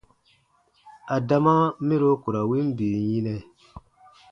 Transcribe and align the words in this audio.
Adama 1.15 1.53
mɛro 1.87 2.09
ku 2.21 2.29
ra 2.35 2.41
win 2.49 2.67
bii 2.77 2.97
yinɛ. 3.09 3.35